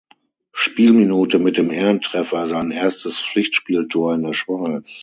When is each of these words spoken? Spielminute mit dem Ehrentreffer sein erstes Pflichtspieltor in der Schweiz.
Spielminute 0.53 1.37
mit 1.37 1.57
dem 1.59 1.69
Ehrentreffer 1.69 2.47
sein 2.47 2.71
erstes 2.71 3.19
Pflichtspieltor 3.21 4.15
in 4.15 4.23
der 4.23 4.33
Schweiz. 4.33 4.99